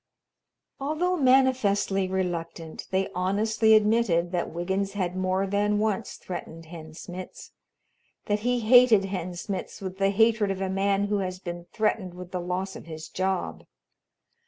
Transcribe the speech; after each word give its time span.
Although 0.79 1.17
manifestly 1.17 2.07
reluctant, 2.07 2.87
they 2.89 3.09
honestly 3.13 3.75
admitted 3.75 4.31
that 4.31 4.49
Wiggins 4.49 4.93
had 4.93 5.15
more 5.15 5.45
than 5.45 5.77
once 5.77 6.15
threatened 6.15 6.65
Hen 6.65 6.95
Smitz 6.95 7.51
that 8.25 8.39
he 8.39 8.61
hated 8.61 9.05
Hen 9.05 9.35
Smitz 9.35 9.79
with 9.79 9.99
the 9.99 10.09
hatred 10.09 10.49
of 10.49 10.59
a 10.59 10.69
man 10.71 11.03
who 11.03 11.19
has 11.19 11.37
been 11.37 11.67
threatened 11.71 12.15
with 12.15 12.31
the 12.31 12.41
loss 12.41 12.75
of 12.75 12.87
his 12.87 13.09
job. 13.09 13.63